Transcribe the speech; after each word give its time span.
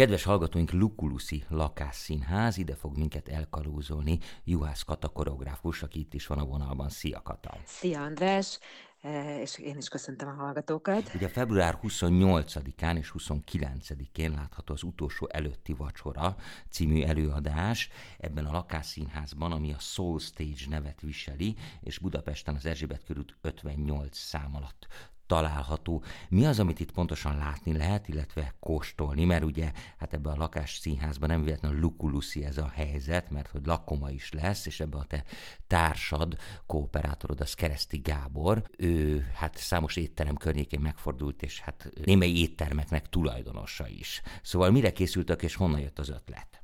Kedves 0.00 0.22
hallgatóink, 0.22 0.72
Lukuluszi 0.72 1.44
lakásszínház, 1.48 2.56
ide 2.56 2.74
fog 2.74 2.96
minket 2.96 3.28
elkalózolni 3.28 4.18
Juhász 4.44 4.82
Kata 4.82 5.08
koreográfus, 5.08 5.82
aki 5.82 5.98
itt 5.98 6.14
is 6.14 6.26
van 6.26 6.38
a 6.38 6.44
vonalban. 6.44 6.88
Szia 6.88 7.22
Kata! 7.22 7.56
Szia 7.66 8.02
András! 8.02 8.58
E, 9.00 9.40
és 9.40 9.58
én 9.58 9.76
is 9.76 9.88
köszöntöm 9.88 10.28
a 10.28 10.32
hallgatókat. 10.32 11.14
Ugye 11.14 11.28
február 11.28 11.78
28-án 11.82 12.96
és 12.96 13.12
29-én 13.18 14.30
látható 14.30 14.74
az 14.74 14.82
utolsó 14.82 15.28
előtti 15.30 15.72
vacsora 15.72 16.36
című 16.70 17.02
előadás 17.02 17.88
ebben 18.18 18.46
a 18.46 18.52
lakásszínházban, 18.52 19.52
ami 19.52 19.72
a 19.72 19.78
Soul 19.78 20.18
Stage 20.18 20.64
nevet 20.68 21.00
viseli, 21.00 21.56
és 21.80 21.98
Budapesten 21.98 22.54
az 22.54 22.66
Erzsébet 22.66 23.04
körút 23.04 23.36
58 23.40 24.18
szám 24.18 24.56
alatt 24.56 24.86
található. 25.30 26.02
Mi 26.28 26.46
az, 26.46 26.58
amit 26.58 26.80
itt 26.80 26.92
pontosan 26.92 27.36
látni 27.36 27.76
lehet, 27.76 28.08
illetve 28.08 28.54
kóstolni, 28.60 29.24
mert 29.24 29.44
ugye 29.44 29.72
hát 29.98 30.12
ebben 30.12 30.32
a 30.32 30.36
lakás 30.36 30.76
színházban 30.76 31.28
nem 31.28 31.42
véletlenül 31.42 31.80
lukuluszi 31.80 32.44
ez 32.44 32.58
a 32.58 32.68
helyzet, 32.68 33.30
mert 33.30 33.48
hogy 33.48 33.66
lakoma 33.66 34.10
is 34.10 34.32
lesz, 34.32 34.66
és 34.66 34.80
ebbe 34.80 34.96
a 34.96 35.04
te 35.04 35.24
társad, 35.66 36.36
kooperátorod, 36.66 37.40
az 37.40 37.54
Kereszti 37.54 37.98
Gábor, 37.98 38.62
ő 38.76 39.20
hát 39.34 39.56
számos 39.56 39.96
étterem 39.96 40.36
környékén 40.36 40.80
megfordult, 40.80 41.42
és 41.42 41.60
hát 41.60 41.90
némely 42.04 42.30
éttermeknek 42.30 43.08
tulajdonosa 43.08 43.88
is. 43.88 44.22
Szóval 44.42 44.70
mire 44.70 44.92
készültök, 44.92 45.42
és 45.42 45.54
honnan 45.54 45.80
jött 45.80 45.98
az 45.98 46.08
ötlet? 46.08 46.60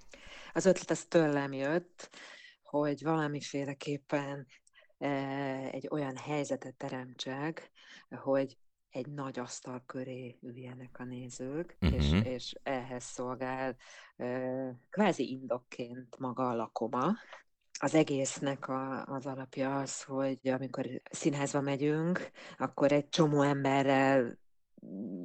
Az 0.53 0.67
ötlet 0.67 0.91
az 0.91 1.05
tőlem 1.09 1.53
jött, 1.53 2.11
hogy 2.63 3.03
valamiféleképpen 3.03 4.47
egy 5.71 5.89
olyan 5.91 6.17
helyzetet 6.17 6.75
teremtsek, 6.75 7.71
hogy 8.09 8.57
egy 8.91 9.07
nagy 9.07 9.39
asztal 9.39 9.83
köré 9.87 10.39
üljenek 10.43 10.99
a 10.99 11.05
nézők, 11.05 11.77
uh-huh. 11.81 11.99
és, 11.99 12.23
és 12.25 12.55
ehhez 12.63 13.05
szolgál 13.05 13.77
kvázi 14.91 15.31
indokként 15.31 16.19
maga 16.19 16.49
a 16.49 16.55
lakoma. 16.55 17.15
Az 17.79 17.95
egésznek 17.95 18.69
a, 18.69 19.05
az 19.05 19.27
alapja 19.27 19.79
az, 19.79 20.03
hogy 20.03 20.39
amikor 20.43 20.87
színházba 21.11 21.61
megyünk, 21.61 22.31
akkor 22.57 22.93
egy 22.93 23.09
csomó 23.09 23.43
emberrel 23.43 24.39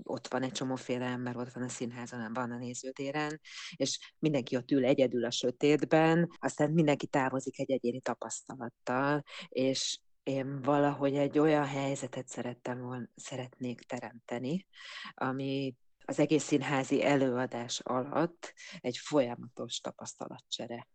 ott 0.03 0.27
van 0.27 0.43
egy 0.43 0.51
csomóféle 0.51 1.05
ember, 1.05 1.37
ott 1.37 1.51
van 1.51 1.63
a 1.63 1.69
színházon, 1.69 2.33
van 2.33 2.51
a 2.51 2.57
nézőtéren, 2.57 3.39
és 3.75 4.13
mindenki 4.19 4.55
ott 4.55 4.71
ül 4.71 4.85
egyedül 4.85 5.25
a 5.25 5.31
sötétben, 5.31 6.29
aztán 6.39 6.71
mindenki 6.71 7.07
távozik 7.07 7.59
egy 7.59 7.71
egyéni 7.71 8.01
tapasztalattal, 8.01 9.23
és 9.47 9.99
én 10.23 10.61
valahogy 10.61 11.15
egy 11.15 11.39
olyan 11.39 11.65
helyzetet 11.65 12.27
szerettem 12.27 12.81
volna, 12.81 13.07
szeretnék 13.15 13.81
teremteni, 13.81 14.67
ami 15.13 15.75
az 16.05 16.19
egész 16.19 16.43
színházi 16.43 17.03
előadás 17.03 17.79
alatt 17.79 18.53
egy 18.79 18.97
folyamatos 18.97 19.79
tapasztalatcsere 19.79 20.87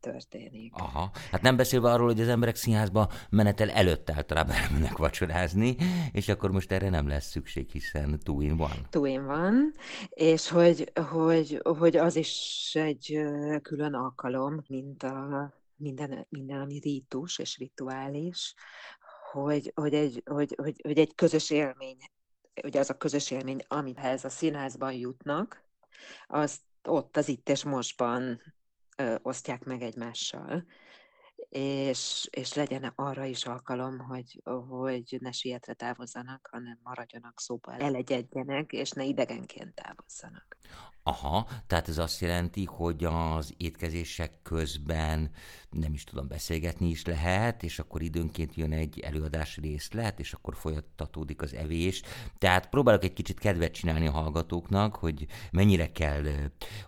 történik. 0.00 0.74
Aha, 0.74 1.10
hát 1.30 1.42
nem 1.42 1.56
beszélve 1.56 1.92
arról, 1.92 2.06
hogy 2.06 2.20
az 2.20 2.28
emberek 2.28 2.56
színházba 2.56 3.10
menetel 3.30 3.70
előtt 3.70 4.10
általában 4.10 4.54
elmennek 4.54 4.96
vacsorázni, 4.96 5.76
és 6.12 6.28
akkor 6.28 6.50
most 6.50 6.72
erre 6.72 6.88
nem 6.88 7.08
lesz 7.08 7.30
szükség, 7.30 7.70
hiszen 7.70 8.18
two 8.18 8.40
in 8.40 8.60
one. 8.60 8.88
Two 8.90 9.04
in 9.04 9.20
one, 9.20 9.58
és 10.08 10.48
hogy, 10.48 10.92
hogy, 11.10 11.62
hogy 11.78 11.96
az 11.96 12.16
is 12.16 12.70
egy 12.74 13.20
külön 13.62 13.94
alkalom, 13.94 14.64
mint 14.68 15.02
a 15.02 15.52
minden, 15.80 16.26
minden 16.28 16.60
ami 16.60 16.78
rítus 16.78 17.38
és 17.38 17.58
rituális, 17.58 18.54
hogy, 19.30 19.72
hogy, 19.74 19.94
egy, 19.94 20.22
hogy, 20.24 20.54
hogy, 20.56 20.80
hogy 20.82 20.98
egy 20.98 21.14
közös 21.14 21.50
élmény, 21.50 21.98
ugye 22.64 22.80
az 22.80 22.90
a 22.90 22.96
közös 22.96 23.30
élmény, 23.30 23.64
amihez 23.68 24.24
a 24.24 24.28
színházban 24.28 24.92
jutnak, 24.92 25.64
az 26.26 26.60
ott 26.82 27.16
az 27.16 27.28
itt 27.28 27.48
és 27.48 27.64
mostban 27.64 28.40
ö, 28.96 29.16
osztják 29.22 29.64
meg 29.64 29.82
egymással, 29.82 30.64
és, 31.48 32.28
és 32.30 32.54
legyen 32.54 32.92
arra 32.96 33.24
is 33.24 33.46
alkalom, 33.46 33.98
hogy, 33.98 34.42
hogy 34.68 35.16
ne 35.20 35.32
sietre 35.32 35.74
távozzanak, 35.74 36.48
hanem 36.50 36.78
maradjanak 36.82 37.40
szóba, 37.40 37.76
elegyedjenek, 37.76 38.72
és 38.72 38.90
ne 38.90 39.04
idegenként 39.04 39.74
távozzanak. 39.74 40.56
Aha, 41.10 41.46
tehát 41.66 41.88
ez 41.88 41.98
azt 41.98 42.20
jelenti, 42.20 42.64
hogy 42.64 43.04
az 43.04 43.54
étkezések 43.56 44.32
közben 44.42 45.30
nem 45.70 45.92
is 45.92 46.04
tudom, 46.04 46.28
beszélgetni 46.28 46.88
is 46.88 47.04
lehet, 47.04 47.62
és 47.62 47.78
akkor 47.78 48.02
időnként 48.02 48.54
jön 48.54 48.72
egy 48.72 49.00
előadás 49.00 49.56
részlet, 49.56 50.20
és 50.20 50.32
akkor 50.32 50.56
folytatódik 50.56 51.42
az 51.42 51.54
evés. 51.54 52.02
Tehát 52.38 52.68
próbálok 52.68 53.04
egy 53.04 53.12
kicsit 53.12 53.38
kedvet 53.38 53.72
csinálni 53.72 54.06
a 54.06 54.10
hallgatóknak, 54.10 54.96
hogy 54.96 55.26
mennyire 55.52 55.92
kell, 55.92 56.24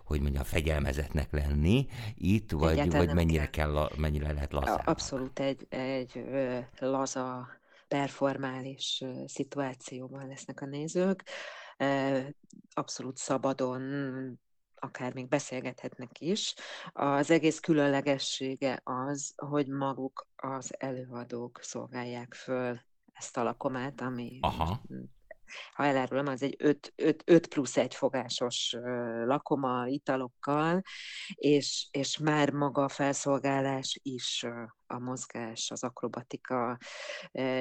hogy 0.05 0.21
mondjam, 0.21 0.43
fegyelmezetnek 0.43 1.31
lenni 1.31 1.87
itt, 2.15 2.51
vagy, 2.51 2.91
vagy 2.91 3.13
mennyire, 3.13 3.49
kell. 3.49 3.71
kell, 3.71 3.89
mennyire 3.97 4.33
lehet 4.33 4.53
laza. 4.53 4.75
Abszolút 4.75 5.39
egy, 5.39 5.67
egy 5.69 6.23
laza, 6.79 7.47
performális 7.87 9.03
szituációban 9.25 10.27
lesznek 10.27 10.61
a 10.61 10.65
nézők 10.65 11.23
abszolút 12.73 13.17
szabadon 13.17 13.81
akár 14.83 15.13
még 15.13 15.27
beszélgethetnek 15.27 16.19
is. 16.19 16.53
Az 16.91 17.31
egész 17.31 17.59
különlegessége 17.59 18.81
az, 18.83 19.33
hogy 19.35 19.67
maguk 19.67 20.27
az 20.35 20.73
előadók 20.77 21.59
szolgálják 21.61 22.33
föl 22.33 22.79
ezt 23.13 23.37
a 23.37 23.43
lakomát, 23.43 24.01
ami 24.01 24.37
Aha. 24.41 24.81
ha 25.73 25.85
elárulom, 25.85 26.27
az 26.27 26.43
egy 26.43 26.55
5, 26.59 26.93
5, 26.95 27.23
5 27.25 27.47
plusz 27.47 27.77
egy 27.77 27.95
fogásos 27.95 28.75
lakoma 29.25 29.87
italokkal, 29.87 30.81
és, 31.33 31.87
és 31.91 32.17
már 32.17 32.51
maga 32.51 32.83
a 32.83 32.89
felszolgálás 32.89 33.99
is 34.03 34.45
a 34.87 34.99
mozgás, 34.99 35.71
az 35.71 35.83
akrobatika, 35.83 36.77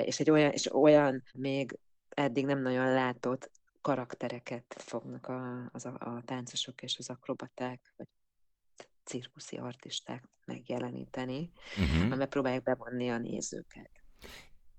és 0.04 0.20
egy 0.20 0.30
olyan, 0.30 0.50
és 0.50 0.74
olyan 0.74 1.22
még 1.34 1.78
eddig 2.08 2.46
nem 2.46 2.62
nagyon 2.62 2.92
látott 2.92 3.50
karaktereket 3.82 4.74
fognak 4.78 5.26
a, 5.26 5.68
az 5.72 5.84
a, 5.84 5.96
a 5.98 6.22
táncosok 6.24 6.82
és 6.82 6.98
az 6.98 7.10
akrobaták, 7.10 7.92
vagy 7.96 8.06
cirkuszi 9.04 9.56
artisták 9.56 10.28
megjeleníteni, 10.44 11.50
uh-huh. 11.78 12.04
amivel 12.04 12.26
próbálják 12.26 12.62
bevonni 12.62 13.10
a 13.10 13.18
nézőket. 13.18 13.90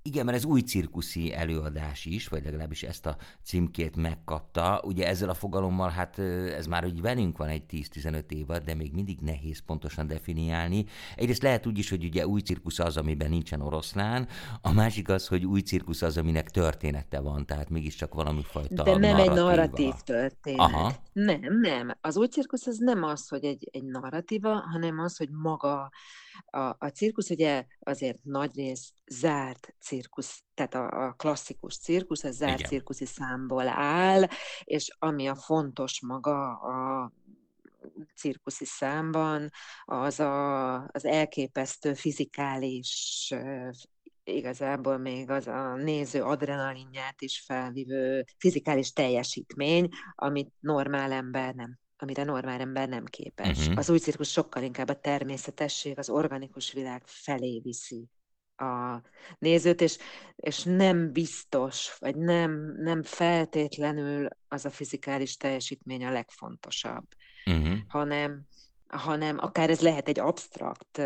Igen, 0.05 0.25
mert 0.25 0.37
ez 0.37 0.45
új 0.45 0.61
cirkuszi 0.61 1.33
előadás 1.33 2.05
is, 2.05 2.27
vagy 2.27 2.43
legalábbis 2.43 2.83
ezt 2.83 3.05
a 3.05 3.17
címkét 3.43 3.95
megkapta. 3.95 4.81
Ugye 4.85 5.07
ezzel 5.07 5.29
a 5.29 5.33
fogalommal, 5.33 5.89
hát 5.89 6.19
ez 6.57 6.65
már 6.65 6.85
úgy 6.85 7.01
velünk 7.01 7.37
van 7.37 7.47
egy 7.47 7.63
10-15 7.69 8.31
évad, 8.31 8.63
de 8.63 8.73
még 8.73 8.93
mindig 8.93 9.19
nehéz 9.19 9.59
pontosan 9.65 10.07
definiálni. 10.07 10.85
Egyrészt 11.15 11.41
lehet 11.41 11.65
úgy 11.65 11.77
is, 11.77 11.89
hogy 11.89 12.03
ugye 12.03 12.27
új 12.27 12.41
cirkusz 12.41 12.79
az, 12.79 12.97
amiben 12.97 13.29
nincsen 13.29 13.61
oroszlán, 13.61 14.27
a 14.61 14.71
másik 14.71 15.09
az, 15.09 15.27
hogy 15.27 15.45
új 15.45 15.59
cirkusz 15.59 16.01
az, 16.01 16.17
aminek 16.17 16.49
története 16.49 17.19
van, 17.19 17.45
tehát 17.45 17.69
mégiscsak 17.69 18.13
valami 18.13 18.43
fajta 18.43 18.83
De 18.83 18.97
nem 18.97 18.99
narratíva. 18.99 19.31
egy 19.31 19.37
narratív 19.37 19.93
történet. 19.93 20.59
Aha. 20.59 20.93
Nem, 21.13 21.59
nem. 21.61 21.91
Az 22.01 22.17
új 22.17 22.27
cirkusz 22.27 22.67
az 22.67 22.77
nem 22.77 23.03
az, 23.03 23.27
hogy 23.27 23.43
egy, 23.43 23.69
egy 23.71 23.83
narratíva, 23.83 24.63
hanem 24.71 24.99
az, 24.99 25.17
hogy 25.17 25.29
maga 25.29 25.91
a, 26.45 26.75
a 26.79 26.87
cirkusz 26.93 27.29
ugye 27.29 27.65
azért 27.79 28.23
nagyrészt 28.23 28.93
zárt 29.07 29.73
cirkusz, 29.79 29.92
tehát 30.53 30.73
a, 30.73 31.05
a 31.05 31.13
klasszikus 31.13 31.77
cirkusz, 31.77 32.23
ez 32.23 32.35
zárt 32.35 32.59
Igen. 32.59 32.69
cirkuszi 32.69 33.05
számból 33.05 33.67
áll, 33.67 34.27
és 34.63 34.95
ami 34.99 35.27
a 35.27 35.35
fontos 35.35 36.01
maga 36.01 36.51
a 36.51 37.11
cirkuszi 38.15 38.65
számban, 38.65 39.49
az 39.85 40.19
a, 40.19 40.73
az 40.87 41.05
elképesztő 41.05 41.93
fizikális 41.93 43.33
igazából 44.23 44.97
még 44.97 45.29
az 45.29 45.47
a 45.47 45.75
néző 45.75 46.23
adrenalinját 46.23 47.21
is 47.21 47.43
felvívő 47.45 48.25
fizikális 48.37 48.93
teljesítmény, 48.93 49.89
amit 50.15 50.51
normál 50.59 51.11
ember 51.11 51.53
nem 51.53 51.81
amire 51.97 52.23
normál 52.23 52.59
ember 52.59 52.89
nem 52.89 53.05
képes. 53.05 53.59
Uh-huh. 53.59 53.77
Az 53.77 53.89
új 53.89 53.97
cirkusz 53.97 54.29
sokkal 54.29 54.63
inkább 54.63 54.89
a 54.89 54.99
természetesség, 54.99 55.97
az 55.97 56.09
organikus 56.09 56.71
világ 56.71 57.01
felé 57.05 57.59
viszi 57.63 58.09
a 58.55 59.01
nézőt, 59.39 59.81
és, 59.81 59.97
és 60.35 60.63
nem 60.63 61.11
biztos, 61.11 61.97
vagy 61.99 62.15
nem, 62.15 62.75
nem 62.77 63.03
feltétlenül 63.03 64.27
az 64.47 64.65
a 64.65 64.69
fizikális 64.69 65.37
teljesítmény 65.37 66.05
a 66.05 66.11
legfontosabb, 66.11 67.05
uh-huh. 67.45 67.77
hanem, 67.87 68.45
hanem 68.87 69.37
akár 69.39 69.69
ez 69.69 69.79
lehet 69.79 70.07
egy 70.07 70.19
absztrakt 70.19 71.01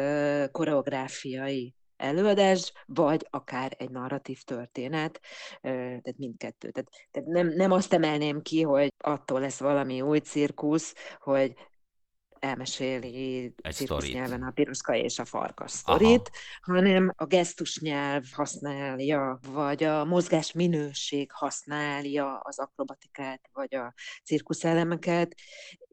koreográfiai 0.51 1.75
előadás, 1.97 2.73
vagy 2.85 3.27
akár 3.29 3.75
egy 3.77 3.89
narratív 3.89 4.41
történet, 4.41 5.19
tehát 5.61 6.17
mindkettő. 6.17 6.71
Tehát, 6.71 6.89
tehát 7.11 7.27
nem, 7.27 7.47
nem 7.47 7.71
azt 7.71 7.93
emelném 7.93 8.41
ki, 8.41 8.61
hogy 8.61 8.93
attól 8.97 9.39
lesz 9.39 9.59
valami 9.59 10.01
új 10.01 10.19
cirkusz, 10.19 10.93
hogy 11.19 11.53
elmeséli 12.39 13.54
cirkusz 13.72 14.12
nyelven 14.12 14.44
a 14.44 14.51
piroska 14.51 14.95
és 14.95 15.19
a 15.19 15.25
farkas 15.25 15.72
sztorit, 15.72 16.30
Aha. 16.62 16.78
hanem 16.78 17.13
a 17.16 17.25
gesztus 17.25 17.80
nyelv 17.80 18.24
használja, 18.31 19.39
vagy 19.51 19.84
a 19.84 20.06
mozgás 20.06 20.51
minőség 20.51 21.31
használja 21.31 22.39
az 22.39 22.60
akrobatikát, 22.60 23.50
vagy 23.54 23.75
a 23.75 23.94
cirkuszelemeket, 24.24 25.36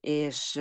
és, 0.04 0.60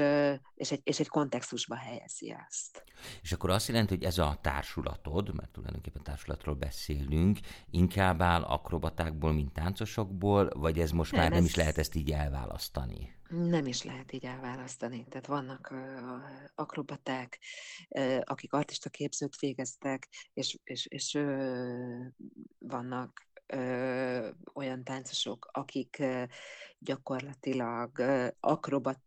és, 0.55 0.71
egy, 0.71 0.81
és 0.83 0.99
egy 0.99 1.07
kontextusba 1.07 1.75
helyezi 1.75 2.35
ezt. 2.47 2.83
És 3.21 3.31
akkor 3.31 3.49
azt 3.49 3.67
jelenti, 3.67 3.95
hogy 3.95 4.03
ez 4.03 4.17
a 4.17 4.37
társulatod, 4.41 5.35
mert 5.35 5.51
tulajdonképpen 5.51 6.03
társulatról 6.03 6.55
beszélünk, 6.55 7.39
inkább 7.69 8.21
áll 8.21 8.41
akrobatákból, 8.41 9.33
mint 9.33 9.53
táncosokból, 9.53 10.49
vagy 10.55 10.79
ez 10.79 10.91
most 10.91 11.11
nem, 11.11 11.21
már 11.21 11.29
nem 11.29 11.39
ez... 11.39 11.45
is 11.45 11.55
lehet 11.55 11.77
ezt 11.77 11.95
így 11.95 12.11
elválasztani? 12.11 13.15
Nem 13.35 13.65
is 13.65 13.83
lehet 13.83 14.11
így 14.11 14.25
elválasztani. 14.25 15.05
Tehát 15.09 15.27
vannak 15.27 15.69
uh, 15.71 15.79
akrobaták, 16.55 17.39
uh, 17.89 18.19
akik 18.23 18.53
artista 18.53 18.89
képzőt 18.89 19.39
végeztek, 19.39 20.07
és, 20.33 20.57
és, 20.63 20.85
és 20.85 21.13
uh, 21.13 22.05
vannak 22.59 23.31
ö, 23.45 24.29
olyan 24.53 24.83
táncosok, 24.83 25.49
akik 25.51 25.97
ö, 25.99 26.23
gyakorlatilag 26.79 27.99
ö, 27.99 28.27
akrobata 28.39 29.01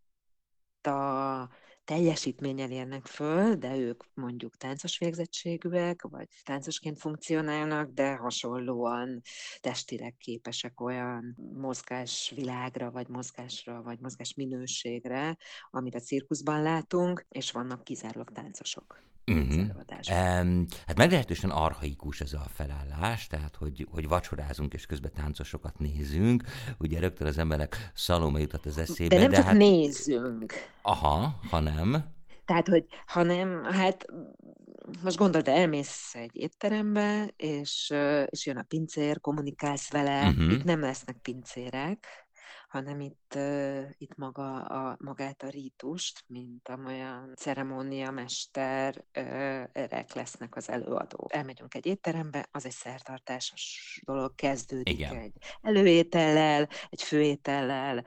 teljesítménnyel 1.87 2.71
érnek 2.71 3.07
föl, 3.07 3.55
de 3.55 3.77
ők 3.77 4.05
mondjuk 4.15 4.57
táncos 4.57 4.99
végzettségűek, 4.99 6.03
vagy 6.03 6.29
táncosként 6.45 6.99
funkcionálnak, 6.99 7.91
de 7.91 8.15
hasonlóan 8.15 9.23
testileg 9.61 10.15
képesek 10.19 10.81
olyan 10.81 11.37
mozgásvilágra, 11.53 12.91
vagy 12.91 13.09
mozgásra, 13.09 13.83
vagy 13.83 13.99
mozgás 14.01 14.35
minőségre, 14.35 15.37
amit 15.71 15.95
a 15.95 16.01
cirkuszban 16.01 16.63
látunk, 16.63 17.27
és 17.29 17.53
vannak 17.53 17.85
kizárólag 17.85 18.31
táncosok. 18.33 19.05
Uh-huh. 19.33 19.67
Um, 20.11 20.67
hát 20.87 20.97
meglehetősen 20.97 21.51
arhaikus 21.51 22.21
ez 22.21 22.33
a 22.33 22.47
felállás, 22.55 23.27
tehát 23.27 23.57
hogy, 23.57 23.87
hogy 23.91 24.09
vacsorázunk 24.09 24.75
és 24.75 24.87
közben 24.87 25.13
táncosokat 25.13 25.79
nézünk. 25.79 26.43
Ugye 26.79 27.01
rögtön 27.01 27.27
az 27.27 27.39
emberek 27.39 27.91
Szalome 27.95 28.41
jutott 28.41 28.67
az 28.67 28.79
eszébe. 28.79 29.15
De 29.15 29.21
nem 29.21 29.31
de 29.31 29.37
csak 29.37 29.45
hát... 29.45 29.57
nézünk. 29.57 30.53
Aha, 30.83 31.41
hanem. 31.51 32.15
Tehát, 32.45 32.69
hogy 32.69 32.87
hanem, 33.07 33.65
hát 33.65 34.07
most 35.03 35.17
gondold, 35.17 35.49
elmész 35.49 36.15
egy 36.15 36.37
étterembe, 36.37 37.33
és, 37.37 37.95
és 38.27 38.47
jön 38.47 38.57
a 38.57 38.63
pincér, 38.63 39.21
kommunikálsz 39.21 39.91
vele, 39.91 40.29
uh-huh. 40.29 40.53
itt 40.53 40.65
nem 40.65 40.81
lesznek 40.81 41.17
pincérek, 41.23 42.26
hanem 42.77 43.01
itt, 43.01 43.39
itt 43.99 44.17
maga 44.17 44.63
a, 44.63 44.97
magát 45.01 45.43
a 45.43 45.49
rítust, 45.49 46.25
mint 46.27 46.69
amolyan 46.69 47.33
ceremóniamester 47.37 49.05
erek 49.73 50.15
lesznek 50.15 50.57
az 50.57 50.69
előadó. 50.69 51.29
Elmegyünk 51.33 51.75
egy 51.75 51.87
étterembe, 51.87 52.49
az 52.51 52.65
egy 52.65 52.73
szertartásos 52.73 54.01
dolog, 54.05 54.35
kezdődik 54.35 54.99
Igen. 54.99 55.17
egy 55.17 55.33
előétellel, 55.61 56.69
egy 56.89 57.03
főétellel, 57.03 58.05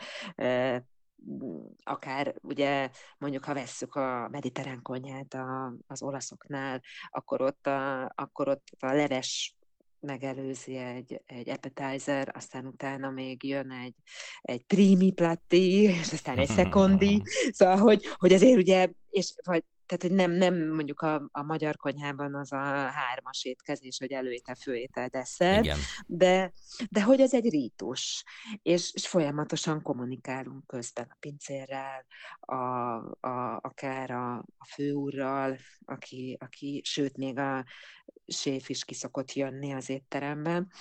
akár 1.83 2.35
ugye 2.41 2.89
mondjuk, 3.17 3.45
ha 3.45 3.53
vesszük 3.53 3.95
a 3.95 4.27
mediterrán 4.31 4.81
konyhát 4.81 5.33
a, 5.33 5.73
az 5.87 6.01
olaszoknál, 6.01 6.81
akkor 7.09 7.41
ott 7.41 7.67
a, 7.67 8.11
akkor 8.15 8.47
ott 8.47 8.67
a 8.79 8.93
leves 8.93 9.58
megelőzi 9.99 10.75
egy, 10.75 11.21
egy 11.25 11.49
appetizer, 11.49 12.31
aztán 12.35 12.65
utána 12.65 13.09
még 13.09 13.43
jön 13.43 13.71
egy, 13.71 13.95
egy 14.41 14.63
primi 14.63 15.11
platti, 15.11 15.81
és 15.81 16.11
aztán 16.13 16.37
egy 16.37 16.49
secondi, 16.49 17.21
szóval, 17.57 17.77
hogy, 17.77 18.05
hogy 18.17 18.33
azért 18.33 18.57
ugye, 18.57 18.89
és 19.09 19.33
vagy 19.43 19.63
tehát, 19.89 20.03
hogy 20.03 20.11
nem, 20.11 20.31
nem 20.31 20.73
mondjuk 20.73 21.01
a, 21.01 21.29
a 21.31 21.43
magyar 21.43 21.77
konyhában 21.77 22.35
az 22.35 22.51
a 22.51 22.57
hármas 22.89 23.45
étkezés, 23.45 23.97
hogy 23.97 24.11
előétel, 24.11 24.55
főétel, 24.55 25.07
desszert, 25.07 25.63
Igen. 25.63 25.77
de, 26.05 26.53
de 26.89 27.03
hogy 27.03 27.19
ez 27.19 27.33
egy 27.33 27.49
rítus, 27.49 28.23
és, 28.61 28.91
és 28.93 29.07
folyamatosan 29.07 29.81
kommunikálunk 29.81 30.67
közben 30.67 31.07
a 31.09 31.17
pincérrel, 31.19 32.05
a, 32.39 32.55
a, 33.27 33.59
akár 33.61 34.11
a, 34.11 34.37
a 34.37 34.65
főúrral, 34.73 35.57
aki, 35.85 36.37
aki, 36.39 36.81
sőt, 36.83 37.17
még 37.17 37.37
a 37.37 37.65
séf 38.29 38.69
is 38.69 38.85
kiszokott 38.85 39.33
jönni 39.33 39.73
az 39.73 39.89
étteremben, 39.89 40.71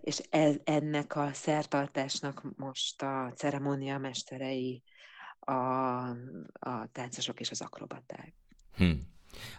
és 0.00 0.18
ennek 0.64 1.16
a 1.16 1.30
szertartásnak 1.32 2.42
most 2.56 3.02
a 3.02 3.32
ceremónia 3.36 3.98
mesterei 3.98 4.82
a, 5.38 5.52
a 6.52 6.88
táncosok 6.92 7.40
és 7.40 7.50
az 7.50 7.60
akrobaták. 7.60 8.34
Hm. 8.76 8.92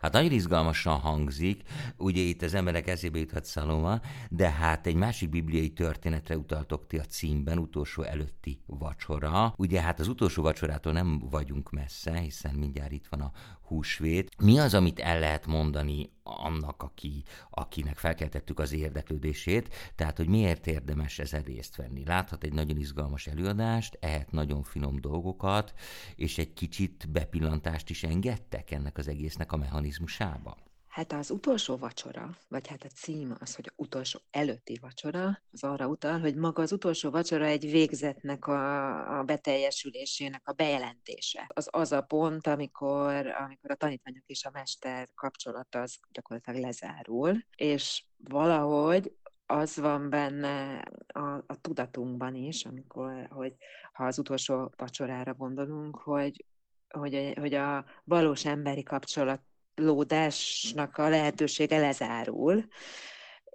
Hát 0.02 0.14
nagyon 0.14 0.32
izgalmasan 0.32 1.00
hangzik, 1.00 1.64
ugye 1.98 2.22
itt 2.22 2.42
az 2.42 2.54
emberek 2.54 2.88
eszébe 2.88 3.20
juthat 3.20 3.46
Szaloma, 3.46 4.02
de 4.30 4.50
hát 4.50 4.88
egy 4.88 4.96
másik 4.96 5.30
bibliai 5.30 5.70
történetre 5.70 6.38
utaltok 6.38 6.88
ti 6.88 6.98
a 6.98 7.04
címben, 7.04 7.58
utolsó 7.58 8.02
előtti 8.02 8.62
vacsora. 8.66 9.54
Ugye 9.58 9.82
hát 9.82 10.00
az 10.00 10.08
utolsó 10.08 10.42
vacsorától 10.42 10.94
nem 10.94 11.20
vagyunk 11.20 11.72
messze, 11.72 12.18
hiszen 12.18 12.56
mindjárt 12.56 12.92
itt 12.92 13.08
van 13.08 13.22
a 13.22 13.32
húsvét. 13.62 14.30
Mi 14.38 14.60
az, 14.60 14.74
amit 14.74 15.00
el 15.00 15.20
lehet 15.20 15.46
mondani 15.46 16.14
annak, 16.26 16.84
aki, 16.84 17.24
akinek 17.50 17.98
felkeltettük 17.98 18.60
az 18.60 18.72
érdeklődését, 18.72 19.76
tehát, 19.96 20.18
hogy 20.18 20.28
miért 20.28 20.68
érdemes 20.68 21.20
ezen 21.20 21.42
részt 21.42 21.76
venni. 21.76 22.06
Láthat 22.06 22.44
egy 22.44 22.54
nagyon 22.54 22.78
izgalmas 22.78 23.28
előadást, 23.28 23.98
ehet 24.02 24.32
nagyon 24.32 24.64
finom 24.64 25.00
dolgokat, 25.02 25.74
és 26.16 26.38
egy 26.38 26.54
kicsit 26.54 27.12
bepillantást 27.12 27.90
is 27.90 28.04
engedtek 28.04 28.72
ennek 28.72 28.98
az 28.98 29.08
egésznek 29.08 29.52
a 29.52 29.58
mechanizmusába. 29.58 30.58
Hát 30.96 31.12
az 31.12 31.30
utolsó 31.30 31.78
vacsora, 31.78 32.38
vagy 32.48 32.68
hát 32.68 32.84
a 32.84 32.88
cím 32.88 33.36
az, 33.40 33.56
hogy 33.56 33.72
utolsó 33.76 34.20
előtti 34.32 34.78
vacsora, 34.82 35.42
az 35.52 35.64
arra 35.64 35.88
utal, 35.88 36.20
hogy 36.20 36.36
maga 36.36 36.62
az 36.62 36.72
utolsó 36.72 37.10
vacsora 37.10 37.46
egy 37.46 37.72
végzetnek 37.72 38.48
a, 38.48 39.20
a 39.20 39.24
beteljesülésének 39.24 40.48
a 40.48 40.54
bejelentése. 40.54 41.46
Az 41.54 41.68
az 41.72 41.92
a 41.92 42.02
pont, 42.02 42.48
amikor, 42.48 43.28
amikor 43.28 43.72
a 43.72 43.76
tanítványok 43.76 44.24
és 44.26 44.46
a 44.46 44.50
mester 44.54 45.08
kapcsolata 45.16 45.82
az 45.82 45.98
gyakorlatilag 46.12 46.62
lezárul, 46.62 47.46
és 47.56 48.04
valahogy 48.18 49.16
az 49.46 49.78
van 49.78 50.10
benne 50.10 50.80
a, 51.08 51.44
a 51.48 51.62
tudatunkban 51.62 52.36
is, 52.36 52.66
amikor, 52.66 53.28
hogy 53.30 53.56
ha 53.94 54.06
az 54.06 54.20
utolsó 54.20 54.74
vacsorára 54.76 55.34
gondolunk, 55.34 55.96
hogy, 55.96 56.46
hogy, 56.90 57.34
hogy 57.40 57.54
a 57.54 57.86
valós 58.04 58.46
emberi 58.46 58.84
kapcsolat 58.84 59.42
lódásnak 59.76 60.98
a 60.98 61.10
lehetősége 61.10 61.78
lezárul, 61.80 62.66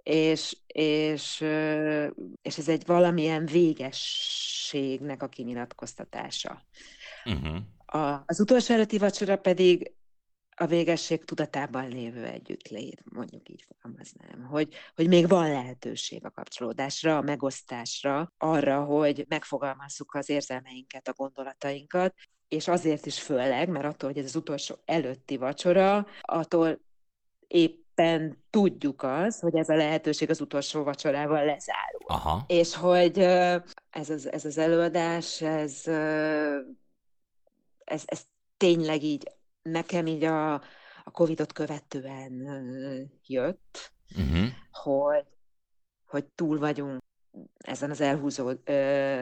és, 0.03 0.57
és, 0.67 1.43
és 2.41 2.57
ez 2.57 2.67
egy 2.67 2.85
valamilyen 2.85 3.45
végességnek 3.45 5.23
a 5.23 5.27
kinyilatkoztatása. 5.27 6.65
Uh-huh. 7.25 7.57
A, 7.85 8.23
az 8.25 8.39
utolsó 8.39 8.73
előtti 8.73 8.97
vacsora 8.97 9.37
pedig 9.37 9.91
a 10.55 10.65
végesség 10.65 11.25
tudatában 11.25 11.87
lévő 11.87 12.25
együttlét, 12.25 13.03
mondjuk 13.11 13.49
így 13.49 13.65
fogalmaznám, 13.67 14.43
hogy, 14.43 14.73
hogy 14.95 15.07
még 15.07 15.27
van 15.27 15.51
lehetőség 15.51 16.25
a 16.25 16.31
kapcsolódásra, 16.31 17.17
a 17.17 17.21
megosztásra, 17.21 18.33
arra, 18.37 18.83
hogy 18.83 19.25
megfogalmazzuk 19.27 20.13
az 20.13 20.29
érzelmeinket, 20.29 21.07
a 21.07 21.13
gondolatainkat, 21.13 22.13
és 22.51 22.67
azért 22.67 23.05
is 23.05 23.21
főleg, 23.21 23.69
mert 23.69 23.85
attól, 23.85 24.09
hogy 24.09 24.17
ez 24.17 24.25
az 24.25 24.35
utolsó 24.35 24.75
előtti 24.85 25.37
vacsora, 25.37 26.07
attól 26.21 26.79
éppen 27.47 28.43
tudjuk 28.49 29.03
az, 29.03 29.39
hogy 29.39 29.55
ez 29.55 29.69
a 29.69 29.75
lehetőség 29.75 30.29
az 30.29 30.41
utolsó 30.41 30.83
vacsorával 30.83 31.45
lezárul. 31.45 32.05
Aha. 32.05 32.43
És 32.47 32.75
hogy 32.75 33.17
ez 33.89 34.09
az, 34.09 34.31
ez 34.31 34.45
az 34.45 34.57
előadás, 34.57 35.41
ez, 35.41 35.87
ez, 37.83 38.03
ez 38.05 38.25
tényleg 38.57 39.03
így 39.03 39.31
nekem 39.61 40.07
így 40.07 40.23
a, 40.23 40.53
a 41.03 41.11
Covid-ot 41.11 41.53
követően 41.53 42.31
jött, 43.27 43.91
uh-huh. 44.17 44.47
hogy, 44.71 45.25
hogy 46.05 46.25
túl 46.25 46.59
vagyunk 46.59 46.99
ezen 47.57 47.89
az 47.89 48.01
elhúzó, 48.01 48.51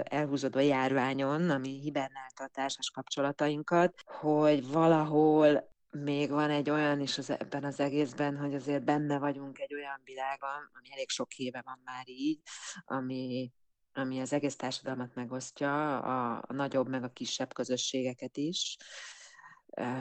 elhúzódó 0.03 0.59
járványon, 0.59 1.49
ami 1.49 1.79
hibernálta 1.79 2.43
a 2.43 2.47
társas 2.47 2.89
kapcsolatainkat, 2.89 4.01
hogy 4.05 4.67
valahol 4.67 5.69
még 5.91 6.29
van 6.29 6.49
egy 6.49 6.69
olyan 6.69 6.99
is 6.99 7.17
az, 7.17 7.29
ebben 7.29 7.63
az 7.63 7.79
egészben, 7.79 8.37
hogy 8.37 8.55
azért 8.55 8.83
benne 8.83 9.19
vagyunk 9.19 9.59
egy 9.59 9.73
olyan 9.73 10.01
világban, 10.03 10.69
ami 10.77 10.87
elég 10.91 11.09
sok 11.09 11.37
éve 11.37 11.61
van 11.65 11.81
már 11.83 12.07
így, 12.07 12.39
ami, 12.85 13.51
ami 13.93 14.19
az 14.19 14.33
egész 14.33 14.55
társadalmat 14.55 15.15
megosztja, 15.15 15.99
a, 15.99 16.43
a 16.47 16.53
nagyobb 16.53 16.89
meg 16.89 17.03
a 17.03 17.11
kisebb 17.13 17.53
közösségeket 17.53 18.37
is. 18.37 18.77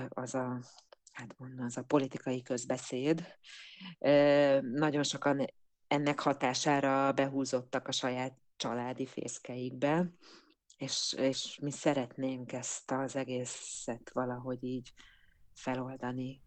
Az 0.08 0.34
a, 0.34 0.60
hát 1.12 1.34
mondom, 1.36 1.64
az 1.64 1.76
a 1.76 1.82
politikai 1.82 2.42
közbeszéd. 2.42 3.38
Nagyon 4.60 5.02
sokan 5.02 5.46
ennek 5.88 6.20
hatására 6.20 7.12
behúzottak 7.12 7.88
a 7.88 7.92
saját 7.92 8.38
családi 8.56 9.06
fészkeikbe, 9.06 10.12
és, 10.76 11.14
és 11.18 11.58
mi 11.62 11.70
szeretnénk 11.70 12.52
ezt 12.52 12.90
az 12.90 13.16
egészet 13.16 14.10
valahogy 14.12 14.64
így 14.64 14.92
feloldani, 15.54 16.42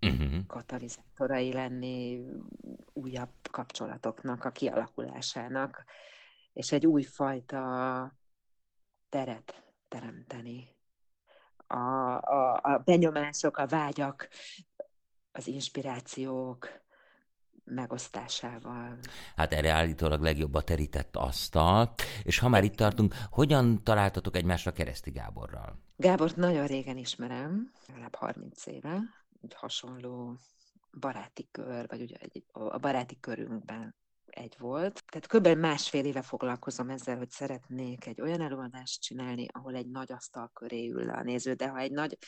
uh-huh. 0.00 0.46
katalizátorai 0.46 1.52
lenni 1.52 2.24
újabb 2.92 3.34
kapcsolatoknak 3.50 4.44
a 4.44 4.50
kialakulásának, 4.50 5.84
és 6.52 6.72
egy 6.72 6.86
újfajta 6.86 8.18
teret 9.08 9.64
teremteni. 9.88 10.74
A, 11.66 11.76
a, 12.16 12.60
a 12.62 12.82
benyomások, 12.84 13.56
a 13.56 13.66
vágyak, 13.66 14.28
az 15.32 15.46
inspirációk, 15.46 16.85
megosztásával. 17.66 18.98
Hát 19.36 19.52
erre 19.52 19.70
állítólag 19.70 20.20
legjobb 20.20 20.54
a 20.54 20.62
terített 20.62 21.16
asztal, 21.16 21.94
és 22.22 22.38
ha 22.38 22.48
már 22.48 22.64
itt 22.64 22.76
tartunk, 22.76 23.14
hogyan 23.30 23.84
találtatok 23.84 24.36
egymásra 24.36 24.72
Kereszti 24.72 25.10
Gáborral? 25.10 25.78
Gábort 25.96 26.36
nagyon 26.36 26.66
régen 26.66 26.96
ismerem, 26.96 27.72
legalább 27.88 28.14
30 28.14 28.66
éve, 28.66 29.02
egy 29.42 29.54
hasonló 29.54 30.36
baráti 31.00 31.48
kör, 31.50 31.86
vagy 31.88 32.00
ugye 32.00 32.16
egy, 32.18 32.44
a 32.52 32.78
baráti 32.78 33.20
körünkben 33.20 33.94
egy 34.26 34.54
volt. 34.58 35.04
Tehát 35.06 35.26
kb. 35.26 35.58
másfél 35.58 36.04
éve 36.04 36.22
foglalkozom 36.22 36.90
ezzel, 36.90 37.16
hogy 37.16 37.30
szeretnék 37.30 38.06
egy 38.06 38.20
olyan 38.20 38.40
előadást 38.40 39.02
csinálni, 39.02 39.46
ahol 39.52 39.74
egy 39.74 39.90
nagy 39.90 40.12
asztal 40.12 40.50
köré 40.54 40.88
ül 40.88 41.10
a 41.10 41.22
néző, 41.22 41.54
de 41.54 41.68
ha 41.68 41.78
egy 41.78 41.90
nagy 41.90 42.18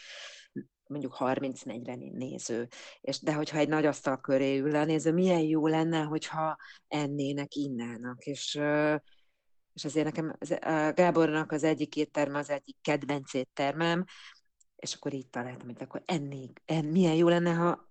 mondjuk 0.88 1.16
30-40 1.18 2.12
néző, 2.12 2.68
és 3.00 3.21
de 3.21 3.35
hogyha 3.35 3.59
egy 3.59 3.68
nagy 3.68 3.87
asztal 3.87 4.21
köré 4.21 4.59
ül 4.59 4.76
a 4.76 4.85
néző, 4.85 5.12
milyen 5.12 5.40
jó 5.40 5.66
lenne, 5.66 6.02
hogyha 6.02 6.57
ennének, 6.88 7.54
innának, 7.54 8.25
és 8.25 8.61
és 9.75 9.85
azért 9.85 10.04
nekem 10.04 10.37
a 10.61 10.92
Gábornak 10.95 11.52
az 11.52 11.64
egyik 11.64 11.97
étterm 11.97 12.35
az 12.35 12.50
egyik 12.50 12.76
kedvenc 12.83 13.35
éttermem, 13.35 14.04
és 14.76 14.95
akkor 14.95 15.12
így 15.12 15.28
találtam, 15.28 15.66
hogy 15.66 15.83
akkor 15.83 16.02
ennék, 16.04 16.62
en, 16.64 16.85
milyen 16.85 17.14
jó 17.14 17.28
lenne, 17.28 17.52
ha 17.52 17.88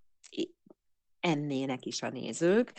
ennének 1.20 1.86
is 1.86 2.02
a 2.02 2.10
nézők, 2.10 2.74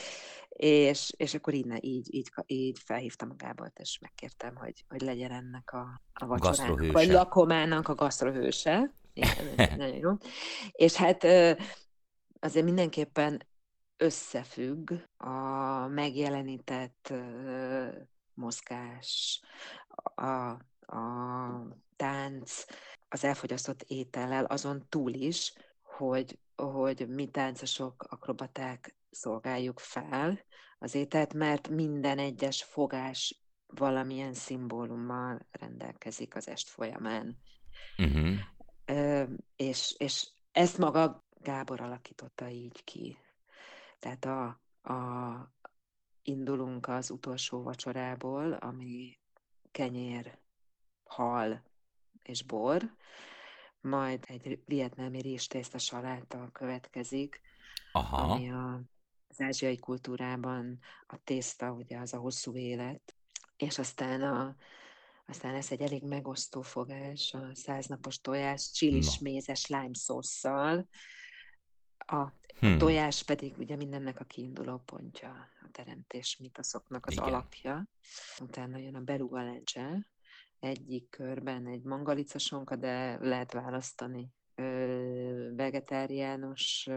és, 0.49 1.13
és 1.17 1.35
akkor 1.35 1.55
így, 1.55 1.85
így, 1.85 2.15
így, 2.15 2.31
így 2.47 2.79
felhívtam 2.85 3.31
a 3.31 3.35
Gábort, 3.37 3.79
és 3.79 3.99
megkértem, 4.01 4.57
hogy, 4.57 4.85
hogy 4.89 5.01
legyen 5.01 5.31
ennek 5.31 5.73
a, 5.73 6.03
a 6.13 6.27
vacsorának, 6.27 6.93
vagy 6.93 7.09
lakomának 7.09 7.89
a 7.89 7.95
gasztrohőse. 7.95 8.95
Igen, 9.19 9.77
nagyon 9.79 9.97
jó. 9.97 10.13
És 10.73 10.95
hát 10.95 11.25
azért 12.41 12.65
mindenképpen 12.65 13.47
összefügg 13.97 14.93
a 15.17 15.87
megjelenített 15.87 17.13
mozgás, 18.35 19.43
a, 20.15 20.51
a 20.97 21.77
tánc, 21.97 22.65
az 23.09 23.25
elfogyasztott 23.25 23.83
étellel, 23.83 24.45
azon 24.45 24.87
túl 24.89 25.13
is, 25.13 25.53
hogy, 25.83 26.39
hogy 26.57 27.09
mi 27.09 27.31
táncosok, 27.31 28.03
akrobaták 28.09 28.97
szolgáljuk 29.11 29.79
fel 29.79 30.45
az 30.79 30.95
ételt, 30.95 31.35
mert 31.35 31.69
minden 31.69 32.19
egyes 32.19 32.63
fogás 32.63 33.43
valamilyen 33.67 34.35
szimbólummal 34.35 35.47
rendelkezik 35.51 36.37
az 36.37 36.49
est 36.49 36.69
folyamán. 36.69 37.39
Uh-huh. 37.99 38.39
És, 39.57 39.95
és 39.99 40.29
ezt 40.53 40.79
maga 40.79 41.25
Gábor 41.43 41.81
alakította 41.81 42.49
így 42.49 42.85
ki. 42.85 43.19
Tehát 43.99 44.25
a, 44.25 44.61
a, 44.93 45.53
indulunk 46.23 46.89
az 46.89 47.11
utolsó 47.11 47.63
vacsorából, 47.63 48.53
ami 48.53 49.19
kenyér, 49.71 50.39
hal 51.05 51.63
és 52.23 52.43
bor, 52.43 52.97
majd 53.81 54.25
egy 54.27 54.63
vietnámi 54.65 55.39
a 55.73 55.79
saláta 55.79 56.49
következik, 56.53 57.41
Aha. 57.93 58.17
ami 58.17 58.51
a, 58.51 58.81
az 59.29 59.41
ázsiai 59.41 59.79
kultúrában 59.79 60.79
a 61.07 61.17
tészta, 61.25 61.71
ugye 61.71 61.99
az 61.99 62.13
a 62.13 62.19
hosszú 62.19 62.57
élet, 62.57 63.15
és 63.57 63.79
aztán 63.79 64.23
a, 64.23 64.57
aztán 65.29 65.53
lesz 65.53 65.71
egy 65.71 65.81
elég 65.81 66.03
megosztó 66.03 66.61
fogás, 66.63 67.35
a 67.35 67.55
száznapos 67.55 68.21
tojás, 68.21 68.71
csilis 68.71 69.19
mézes 69.19 69.67
lime 69.67 69.95
szószal, 69.95 70.89
a, 71.99 72.33
hmm. 72.59 72.79
tojás 72.79 73.23
pedig 73.23 73.59
ugye 73.59 73.77
mindennek 73.77 74.21
a 74.21 74.25
kiinduló 74.25 74.79
pontja, 74.79 75.31
a 75.63 75.69
teremtés 75.73 76.37
mitoszoknak 76.37 77.07
az 77.07 77.13
Igen. 77.13 77.25
alapja. 77.25 77.89
Utána 78.41 78.79
jön 78.79 78.95
a 78.95 79.01
beluga 79.01 79.43
lencse, 79.43 80.07
egyik 80.59 81.11
körben 81.11 81.67
egy 81.67 81.83
mangalicasonka, 81.83 82.77
de 82.77 83.19
lehet 83.21 83.53
választani 83.53 84.33
vegetáriánus. 85.57 86.89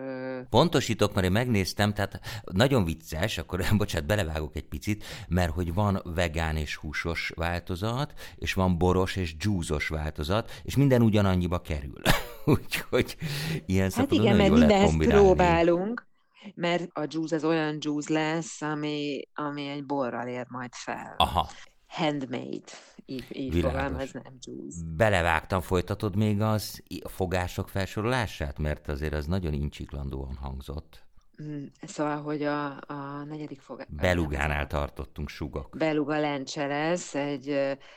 Pontosítok, 0.50 1.14
mert 1.14 1.26
én 1.26 1.32
megnéztem, 1.32 1.94
tehát 1.94 2.20
nagyon 2.52 2.86
vicces, 2.86 3.38
akkor 3.38 3.64
bocsánat, 3.78 4.08
belevágok 4.08 4.56
egy 4.56 4.68
picit, 4.68 5.04
mert 5.28 5.52
hogy 5.52 5.74
van 5.74 6.02
vegán 6.04 6.56
és 6.56 6.76
húsos 6.76 7.32
változat, 7.36 8.14
és 8.36 8.54
van 8.54 8.78
boros 8.78 9.16
és 9.16 9.36
dzsúzos 9.36 9.88
változat, 9.88 10.52
és 10.64 10.76
minden 10.76 11.02
ugyanannyiba 11.02 11.62
kerül. 11.62 12.02
Úgyhogy 12.46 13.18
ilyen 13.66 13.92
Hát 13.96 14.12
igen, 14.12 14.36
mert 14.36 14.52
mindenhez 14.52 15.08
próbálunk, 15.08 16.10
mert 16.56 16.88
a 16.94 17.06
dzsúz 17.06 17.32
az 17.32 17.44
olyan 17.44 17.80
dzsúz 17.80 18.08
lesz, 18.08 18.62
ami, 18.62 19.22
ami 19.34 19.68
egy 19.68 19.86
borral 19.86 20.28
ér 20.28 20.46
majd 20.50 20.74
fel. 20.74 21.16
Aha. 21.18 21.50
Handmade 21.92 22.72
így, 23.06 23.26
így 23.30 23.60
fogalmaznám, 23.60 24.38
Jules. 24.40 24.76
Belevágtam, 24.96 25.62
folytatod 25.62 26.16
még 26.16 26.42
az 26.42 26.84
fogások 27.04 27.70
felsorolását? 27.70 28.60
Mert 28.60 28.88
azért 28.88 29.14
az 29.14 29.26
nagyon 29.26 29.54
incsiklandóan 29.54 30.36
hangzott. 30.36 31.06
Mm, 31.44 31.66
szóval, 31.82 32.22
hogy 32.22 32.44
a, 32.44 32.66
a 32.72 33.24
negyedik 33.28 33.62
fogás... 33.62 33.88
Belugánál 33.90 34.68
tartottunk 34.68 35.30
sugak. 35.30 35.78
Beluga 35.78 36.20
lencse 36.20 36.68
lesz, 36.68 37.16
egy, 37.16 37.50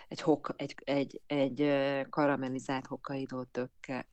egy, 0.08 0.20
hok, 0.20 0.54
egy, 0.56 0.74
egy, 0.84 1.20
egy 1.26 1.70
karamellizált 2.10 2.86
hokkaidó 2.86 3.42
tökke, 3.42 4.06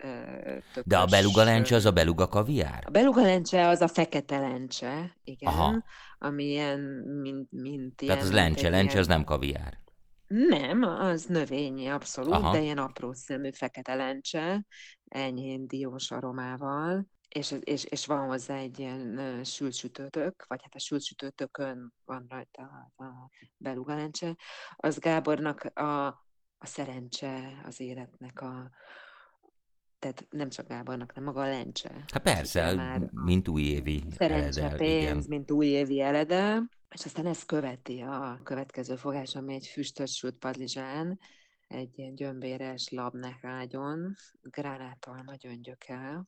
tökös... 0.74 0.84
De 0.86 0.98
a 0.98 1.06
beluga 1.06 1.44
lencse 1.44 1.76
az 1.76 1.86
a 1.86 1.92
beluga 1.92 2.28
kaviár? 2.28 2.84
A 2.86 2.90
beluga 2.90 3.22
lencse 3.22 3.68
az 3.68 3.82
a 3.82 3.88
fekete 3.88 4.40
lencse, 4.40 5.18
igen, 5.24 5.54
Aha. 5.54 5.84
ami 6.20 6.44
ilyen, 6.44 6.80
mint, 7.22 7.52
mint 7.52 7.96
Tehát 7.96 8.16
ilyen, 8.16 8.28
az 8.28 8.34
lencse, 8.34 8.70
lencse 8.70 9.00
az 9.00 9.08
nem 9.08 9.24
kaviár. 9.24 9.80
Nem, 10.28 10.84
az 10.84 11.26
növényi 11.26 11.88
abszolút, 11.88 12.34
Aha. 12.34 12.52
de 12.52 12.62
ilyen 12.62 12.78
apró 12.78 13.14
szemű 13.14 13.50
fekete 13.52 13.96
lencse, 13.96 14.66
enyhén 15.08 15.68
diós 15.68 16.12
aromával, 16.12 17.08
és, 17.34 17.56
és, 17.60 17.84
és 17.84 18.06
van 18.06 18.28
hozzá 18.28 18.56
egy 18.56 18.80
ilyen 18.80 19.44
sült 19.44 19.74
sütőtök, 19.74 20.46
vagy 20.48 20.62
hát 20.64 20.76
a 20.76 20.80
sült 20.80 21.04
sütőtökön 21.04 21.94
van 22.06 22.26
rajta 22.30 22.92
a, 22.96 23.04
a 23.04 23.30
beluga 23.58 23.96
lencse. 23.96 24.36
Az 24.76 24.98
Gábornak 25.00 25.64
a, 25.64 26.08
a 26.58 26.66
szerencse 26.66 27.62
az 27.66 27.80
életnek 27.80 28.42
a, 28.42 28.70
tehát 30.00 30.26
nem 30.30 30.50
csak 30.50 30.68
Gábornak, 30.68 31.14
nem 31.14 31.24
maga 31.24 31.42
a 31.42 31.50
lencse. 31.50 32.04
Hát 32.08 32.22
persze, 32.22 32.74
már 32.74 33.10
mint 33.12 33.48
újévi 33.48 34.04
Szerencse, 34.10 34.62
eledel, 34.62 34.78
pénz, 34.78 35.04
igen. 35.04 35.24
mint 35.28 35.52
újévi 35.52 36.02
eledel. 36.02 36.70
És 36.90 37.06
aztán 37.06 37.26
ezt 37.26 37.46
követi 37.46 38.02
a 38.02 38.40
következő 38.44 38.96
fogás, 38.96 39.36
ami 39.36 39.54
egy 39.54 39.68
füstös 39.68 40.16
sült 40.16 40.36
padlizsán, 40.36 41.20
egy 41.68 42.00
ilyen 42.00 42.16
gyömbéres 42.16 42.90
labnekágyon, 42.90 44.16
gránátolma 44.42 45.36
gyöngyökkel, 45.36 46.28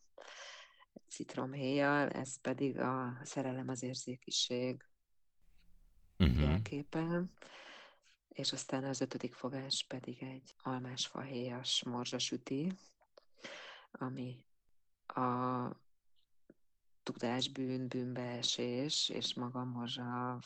citromhéjjal, 1.13 2.10
ez 2.10 2.41
pedig 2.41 2.79
a 2.79 3.17
szerelem 3.24 3.70
az 3.70 3.84
érzékiség 3.84 4.86
uh-huh. 6.20 7.24
És 8.29 8.53
aztán 8.53 8.84
az 8.84 9.01
ötödik 9.01 9.34
fogás 9.34 9.86
pedig 9.88 10.24
egy 10.24 10.55
almásfahéjas 10.58 11.84
morzsasüti, 11.84 12.72
ami 13.91 14.46
a 15.08 15.67
tudásbűn, 17.03 17.88
bűnbeesés, 17.88 19.10
és 19.10 19.34
maga 19.34 19.63
morzsa 19.63 20.39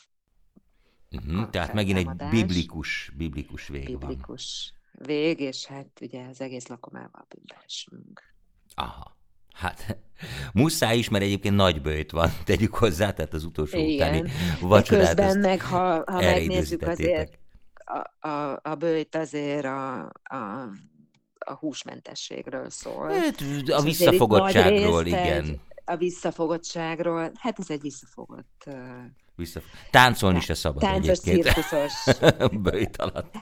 Uh-huh, 1.11 1.49
tehát 1.49 1.73
megint 1.73 1.97
egy 1.97 2.29
biblikus, 2.29 3.11
biblikus 3.15 3.67
vég 3.67 3.85
biblikus 3.85 4.73
van. 4.93 5.05
Vég, 5.05 5.39
és 5.39 5.65
hát 5.65 5.99
ugye 6.01 6.27
az 6.27 6.41
egész 6.41 6.67
lakomával 6.67 7.25
bűnbeesünk. 7.29 8.35
Aha. 8.75 9.16
Hát 9.57 9.97
muszáj 10.53 10.97
is, 10.97 11.09
mert 11.09 11.23
egyébként 11.23 11.55
nagy 11.55 11.81
bőjt 11.81 12.11
van, 12.11 12.31
tegyük 12.45 12.75
hozzá, 12.75 13.11
tehát 13.11 13.33
az 13.33 13.43
utolsó 13.43 13.77
Igen. 13.77 13.93
utáni 13.95 14.31
vacsorát. 14.61 15.05
Közben 15.05 15.39
meg, 15.39 15.61
ha, 15.61 16.03
ha 16.05 16.21
megnézzük 16.21 16.81
azért, 16.81 17.39
a, 17.75 18.27
a, 18.27 18.59
a 18.63 18.75
bőjt 18.75 19.15
azért 19.15 19.65
a, 19.65 19.99
a, 20.23 20.69
a 21.39 21.53
húsmentességről 21.53 22.69
szól. 22.69 23.09
Hát, 23.09 23.43
a 23.67 23.81
visszafogottságról, 23.81 25.05
igen. 25.05 25.43
Egy, 25.43 25.59
a 25.85 25.95
visszafogottságról, 25.95 27.31
hát 27.35 27.59
ez 27.59 27.69
egy 27.69 27.81
visszafogott 27.81 28.69
Vissza... 29.37 29.61
Táncolni 29.91 30.39
se 30.39 30.53
szabad 30.53 30.81
Táncos, 30.81 31.17
egyébként. 31.17 31.55
Bőjt 32.63 32.97
alatt. 32.97 33.35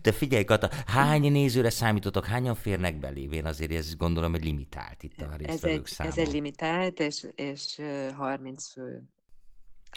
Te 0.00 0.12
figyelj, 0.12 0.44
Kata, 0.44 0.70
hány 0.86 1.32
nézőre 1.32 1.70
számítotok, 1.70 2.26
hányan 2.26 2.54
férnek 2.54 2.98
belévén? 2.98 3.44
Azért 3.44 3.72
ez 3.72 3.96
gondolom, 3.96 4.30
hogy 4.30 4.44
limitált 4.44 5.02
itt 5.02 5.20
a 5.20 5.36
résztvevők 5.36 5.48
ez 5.48 5.64
egy, 5.64 5.86
száma. 5.86 6.10
Ez 6.10 6.18
egy 6.18 6.32
limitált, 6.32 7.00
és, 7.00 7.26
és 7.34 7.80
30 8.16 8.72
fő 8.72 9.02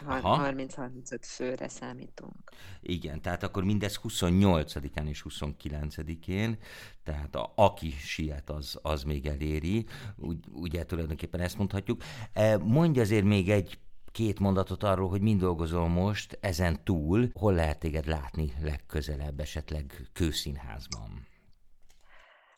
30-35 0.08 1.19
főre 1.22 1.67
számítunk. 1.67 2.51
Igen, 2.81 3.22
tehát 3.22 3.43
akkor 3.43 3.63
mindez 3.63 4.00
28-án 4.03 5.08
és 5.08 5.25
29-én, 5.29 6.58
tehát 7.03 7.36
a, 7.36 7.53
aki 7.55 7.89
siet, 7.89 8.50
az, 8.50 8.79
az 8.81 9.03
még 9.03 9.25
eléri, 9.25 9.86
Úgy, 10.15 10.38
ugye 10.51 10.86
tulajdonképpen 10.86 11.39
ezt 11.39 11.58
mondhatjuk. 11.58 12.03
E, 12.34 12.58
mondj 12.58 13.00
azért 13.00 13.25
még 13.25 13.50
egy 13.50 13.79
két 14.12 14.39
mondatot 14.39 14.84
arról, 14.84 15.10
hogy 15.10 15.22
mind 15.22 15.39
dolgozol 15.39 15.88
most, 15.88 16.38
ezen 16.42 16.84
túl, 16.84 17.30
hol 17.34 17.54
lehet 17.54 17.80
téged 17.80 18.08
látni 18.08 18.54
legközelebb, 18.62 19.39
esetleg 19.39 20.10
kőszínházban? 20.13 21.28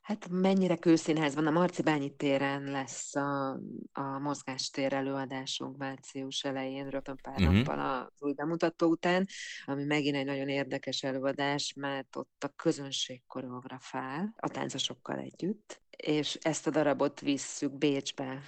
Hát 0.01 0.27
mennyire 0.29 0.75
kőszínház 0.75 1.36
van? 1.36 1.48
A 1.48 1.51
Marcibányi 1.51 2.15
téren 2.15 2.63
lesz 2.63 3.15
a, 3.15 3.60
a 3.91 4.20
mozgástér 4.20 4.93
előadásunk 4.93 5.77
március 5.77 6.43
elején, 6.43 6.89
rögtön 6.89 7.20
pár 7.22 7.39
uh-huh. 7.39 7.55
nappal 7.55 7.79
az 7.79 8.22
új 8.24 8.34
bemutató 8.34 8.88
után, 8.88 9.27
ami 9.65 9.84
megint 9.84 10.15
egy 10.15 10.25
nagyon 10.25 10.50
érdekes 10.50 11.03
előadás, 11.03 11.74
mert 11.75 12.15
ott 12.15 12.43
a 12.43 12.53
közönség 12.55 13.22
koreografál 13.27 14.34
a 14.38 14.50
táncosokkal 14.50 15.17
együtt, 15.17 15.81
és 15.98 16.38
ezt 16.41 16.67
a 16.67 16.72
darabot 16.72 17.20
visszük 17.20 17.77
Bécsbe 17.77 18.41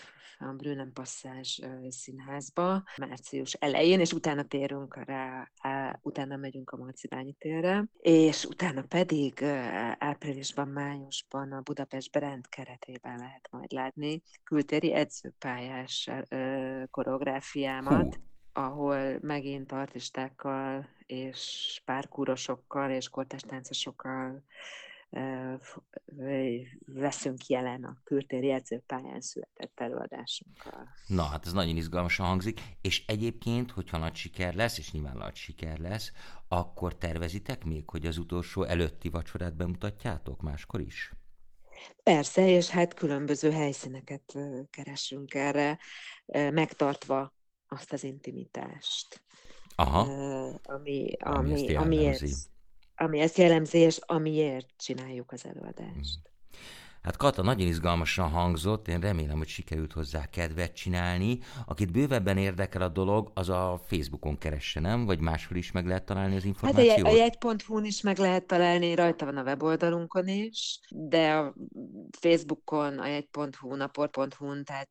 a 0.43 0.53
Brünen 0.53 0.93
Passage 0.93 1.67
színházba 1.89 2.83
március 2.97 3.53
elején, 3.53 3.99
és 3.99 4.13
utána 4.13 4.43
térünk 4.43 4.95
rá, 5.05 5.51
utána 6.01 6.35
megyünk 6.35 6.69
a 6.69 6.77
Marcibányi 6.77 7.33
térre, 7.33 7.85
és 7.97 8.45
utána 8.45 8.81
pedig 8.81 9.43
áprilisban, 9.97 10.67
májusban 10.67 11.51
a 11.51 11.61
Budapest 11.61 12.11
Brand 12.11 12.47
keretében 12.49 13.17
lehet 13.17 13.47
majd 13.51 13.71
látni 13.71 14.21
kültéri 14.43 14.93
edzőpályás 14.93 16.09
koreográfiámat, 16.91 18.15
Hú. 18.15 18.21
ahol 18.53 19.17
megint 19.21 19.71
artistákkal 19.71 20.87
és 21.05 21.81
párkúrosokkal 21.85 22.91
és 22.91 23.09
kortástáncosokkal 23.09 24.43
veszünk 26.85 27.47
jelen 27.47 27.83
a 27.83 27.97
kültéri 28.03 28.51
edzőpályán 28.51 29.21
született 29.21 29.79
előadásunkkal. 29.79 30.87
Na, 31.07 31.23
hát 31.23 31.45
ez 31.45 31.53
nagyon 31.53 31.75
izgalmasan 31.75 32.25
hangzik, 32.25 32.61
és 32.81 33.05
egyébként, 33.07 33.71
hogyha 33.71 33.97
nagy 33.97 34.15
siker 34.15 34.53
lesz, 34.53 34.77
és 34.77 34.91
nyilván 34.91 35.17
nagy 35.17 35.35
siker 35.35 35.77
lesz, 35.77 36.11
akkor 36.47 36.97
tervezitek 36.97 37.63
még, 37.63 37.89
hogy 37.89 38.05
az 38.05 38.17
utolsó 38.17 38.63
előtti 38.63 39.09
vacsorát 39.09 39.55
bemutatjátok 39.55 40.41
máskor 40.41 40.81
is? 40.81 41.11
Persze, 42.03 42.47
és 42.47 42.69
hát 42.69 42.93
különböző 42.93 43.51
helyszíneket 43.51 44.37
keresünk 44.69 45.33
erre, 45.33 45.79
megtartva 46.33 47.33
azt 47.67 47.93
az 47.93 48.03
intimitást. 48.03 49.21
Aha. 49.75 49.99
Ami, 50.63 51.11
ami, 51.19 51.75
ami, 51.75 51.75
ami 51.75 52.15
ami 52.95 53.19
ezt 53.19 53.37
jellemzi, 53.37 53.77
és 53.77 53.99
amiért 54.01 54.67
csináljuk 54.77 55.31
az 55.31 55.45
előadást. 55.45 56.19
Mm. 56.19 56.31
Hát 57.03 57.17
Kata 57.17 57.41
nagyon 57.41 57.67
izgalmasan 57.67 58.29
hangzott, 58.29 58.87
én 58.87 58.99
remélem, 58.99 59.37
hogy 59.37 59.47
sikerült 59.47 59.93
hozzá 59.93 60.25
kedvet 60.25 60.73
csinálni. 60.73 61.39
Akit 61.65 61.91
bővebben 61.91 62.37
érdekel 62.37 62.81
a 62.81 62.87
dolog, 62.87 63.31
az 63.33 63.49
a 63.49 63.81
Facebookon 63.85 64.37
keresse, 64.37 64.79
nem? 64.79 65.05
Vagy 65.05 65.19
máshol 65.19 65.57
is 65.57 65.71
meg 65.71 65.85
lehet 65.85 66.05
találni 66.05 66.35
az 66.35 66.45
információt? 66.45 66.95
Hát 66.95 67.05
a, 67.05 67.09
a 67.09 67.15
jegy.hu-n 67.15 67.85
is 67.85 68.01
meg 68.01 68.17
lehet 68.17 68.45
találni, 68.45 68.95
rajta 68.95 69.25
van 69.25 69.37
a 69.37 69.43
weboldalunkon 69.43 70.27
is, 70.27 70.79
de 70.89 71.31
a 71.31 71.53
Facebookon, 72.19 72.99
a 72.99 73.07
jegy.hu, 73.07 73.75
napor.hu-n, 73.75 74.63
tehát 74.63 74.89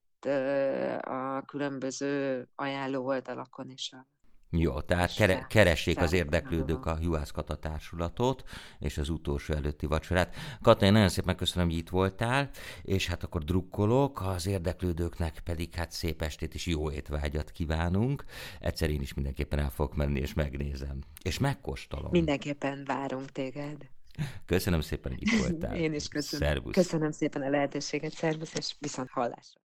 a 1.05 1.43
különböző 1.47 2.47
ajánló 2.55 3.07
oldalakon 3.07 3.71
is 3.71 3.93
a 3.93 4.07
jó, 4.57 4.81
tehát 4.81 5.15
kere, 5.15 5.47
keressék 5.49 5.99
az 5.99 6.13
érdeklődők 6.13 6.87
a 6.87 6.99
Juhász 7.01 7.31
Kata 7.31 7.55
társulatot, 7.55 8.43
és 8.79 8.99
az 8.99 9.09
utolsó 9.09 9.55
előtti 9.55 9.87
vacsorát. 9.87 10.35
Kata, 10.63 10.87
én 10.87 10.93
nagyon 10.93 11.09
szépen 11.09 11.37
köszönöm, 11.37 11.69
hogy 11.69 11.77
itt 11.77 11.89
voltál, 11.89 12.51
és 12.83 13.07
hát 13.07 13.23
akkor 13.23 13.45
drukkolok, 13.45 14.21
az 14.21 14.47
érdeklődőknek 14.47 15.41
pedig 15.45 15.75
hát 15.75 15.93
szép 15.93 16.23
estét 16.23 16.55
és 16.55 16.67
jó 16.67 16.91
étvágyat 16.91 17.51
kívánunk. 17.51 18.25
Egyszer 18.61 18.91
én 18.91 19.01
is 19.01 19.15
mindenképpen 19.15 19.59
el 19.59 19.71
fogok 19.71 19.95
menni, 19.95 20.21
és 20.21 20.35
megnézem. 20.35 20.99
És 21.23 21.39
megkóstolom. 21.39 22.11
Mindenképpen 22.11 22.83
várunk 22.87 23.31
téged. 23.31 23.77
Köszönöm 24.47 24.81
szépen, 24.81 25.13
hogy 25.13 25.23
itt 25.23 25.41
voltál. 25.41 25.77
Én 25.85 25.95
is 25.95 26.09
köszönöm. 26.09 26.49
Szervusz. 26.49 26.75
Köszönöm 26.75 27.11
szépen 27.11 27.43
a 27.43 27.49
lehetőséget, 27.49 28.13
szervusz, 28.13 28.55
és 28.55 28.75
viszont 28.79 29.11
hallásra. 29.11 29.61